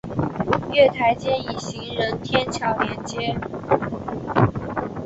[0.73, 3.29] 月台间以行人天桥连接。